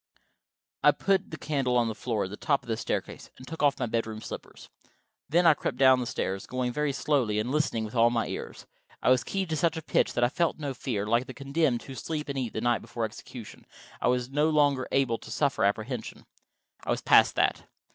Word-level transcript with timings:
I 0.83 0.93
put 0.93 1.29
the 1.29 1.37
candle 1.37 1.77
on 1.77 1.87
the 1.87 1.93
floor 1.93 2.23
at 2.23 2.31
the 2.31 2.35
top 2.35 2.63
of 2.63 2.67
the 2.67 2.75
staircase 2.75 3.29
and 3.37 3.45
took 3.47 3.61
off 3.61 3.77
my 3.77 3.85
bedroom 3.85 4.19
slippers. 4.19 4.67
Then 5.29 5.45
I 5.45 5.53
crept 5.53 5.77
down 5.77 5.99
the 5.99 6.07
stairs, 6.07 6.47
going 6.47 6.73
very 6.73 6.91
slowly, 6.91 7.37
and 7.37 7.51
listening 7.51 7.85
with 7.85 7.93
all 7.93 8.09
my 8.09 8.25
ears. 8.27 8.65
I 9.03 9.11
was 9.11 9.23
keyed 9.23 9.51
to 9.51 9.55
such 9.55 9.77
a 9.77 9.83
pitch 9.83 10.13
that 10.13 10.23
I 10.23 10.29
felt 10.29 10.57
no 10.57 10.73
fear: 10.73 11.05
like 11.05 11.27
the 11.27 11.35
condemned 11.35 11.83
who 11.83 11.93
sleep 11.93 12.29
and 12.29 12.37
eat 12.39 12.53
the 12.53 12.61
night 12.61 12.81
before 12.81 13.05
execution, 13.05 13.67
I 14.01 14.07
was 14.07 14.31
no 14.31 14.49
longer 14.49 14.87
able 14.91 15.19
to 15.19 15.29
suffer 15.29 15.63
apprehension. 15.63 16.25
I 16.83 16.89
was 16.89 17.01
past 17.03 17.35
that. 17.35 17.67